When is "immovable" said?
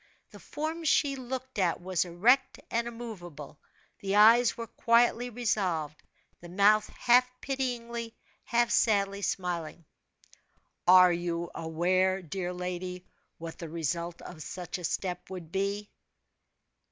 2.87-3.59